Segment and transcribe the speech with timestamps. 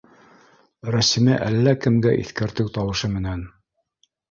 [0.95, 3.47] Рәсимә әллә кемгә иҫкәртеү тауышы менән: